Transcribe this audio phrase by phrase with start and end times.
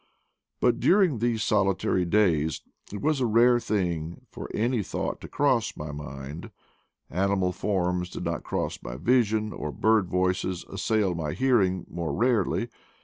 [0.61, 2.61] But during those solitary days
[2.91, 6.49] it was a rare thing for any thought to cross my mind;
[7.11, 12.69] animal forms did not cross my vision or bird voices assail my hearing more rarely.